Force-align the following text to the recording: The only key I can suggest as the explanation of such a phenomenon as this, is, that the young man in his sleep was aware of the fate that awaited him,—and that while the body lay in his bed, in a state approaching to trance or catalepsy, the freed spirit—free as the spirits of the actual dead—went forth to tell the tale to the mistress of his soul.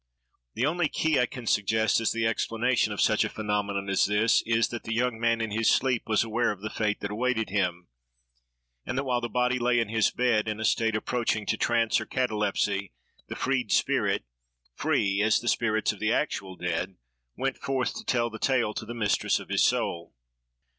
The 0.55 0.65
only 0.65 0.89
key 0.89 1.19
I 1.19 1.27
can 1.27 1.45
suggest 1.45 2.01
as 2.01 2.11
the 2.11 2.25
explanation 2.25 2.91
of 2.91 2.99
such 2.99 3.23
a 3.23 3.29
phenomenon 3.29 3.87
as 3.87 4.07
this, 4.07 4.41
is, 4.47 4.69
that 4.69 4.81
the 4.83 4.95
young 4.95 5.19
man 5.19 5.41
in 5.41 5.51
his 5.51 5.69
sleep 5.69 6.07
was 6.09 6.23
aware 6.23 6.51
of 6.51 6.61
the 6.61 6.71
fate 6.71 7.01
that 7.01 7.11
awaited 7.11 7.51
him,—and 7.51 8.97
that 8.97 9.03
while 9.03 9.21
the 9.21 9.29
body 9.29 9.59
lay 9.59 9.79
in 9.79 9.89
his 9.89 10.09
bed, 10.09 10.47
in 10.47 10.59
a 10.59 10.65
state 10.65 10.95
approaching 10.95 11.45
to 11.45 11.55
trance 11.55 12.01
or 12.01 12.07
catalepsy, 12.07 12.93
the 13.27 13.35
freed 13.35 13.71
spirit—free 13.71 15.21
as 15.21 15.39
the 15.39 15.47
spirits 15.47 15.91
of 15.91 15.99
the 15.99 16.11
actual 16.11 16.55
dead—went 16.55 17.59
forth 17.59 17.93
to 17.93 18.03
tell 18.03 18.31
the 18.31 18.39
tale 18.39 18.73
to 18.73 18.87
the 18.87 18.95
mistress 18.95 19.39
of 19.39 19.49
his 19.49 19.61
soul. 19.63 20.15